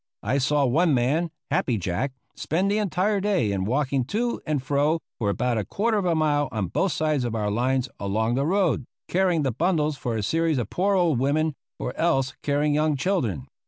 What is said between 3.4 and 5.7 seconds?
in walking to and fro for about a